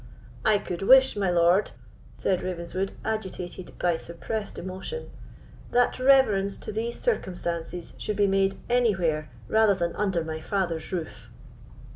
"I 0.43 0.57
could 0.57 0.81
wish, 0.81 1.15
my 1.15 1.29
lord," 1.29 1.69
said 2.15 2.41
Ravenswood, 2.41 2.93
agitated 3.05 3.77
by 3.77 3.97
suppressed 3.97 4.57
emotion, 4.57 5.11
"that 5.69 5.99
reference 5.99 6.57
to 6.57 6.71
these 6.71 6.99
circumstances 6.99 7.93
should 7.99 8.17
be 8.17 8.25
made 8.25 8.55
anywhere 8.67 9.29
rather 9.47 9.75
than 9.75 9.95
under 9.95 10.23
my 10.23 10.41
father's 10.41 10.91
roof." 10.91 11.29